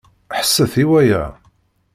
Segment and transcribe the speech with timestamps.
[0.37, 1.23] Ḥesset i waya!